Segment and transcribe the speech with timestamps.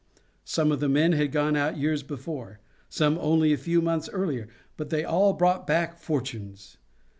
[0.45, 2.59] Some of the men had gone out years before;
[2.89, 6.77] some only a few months earlier, but they all brought back fortunes.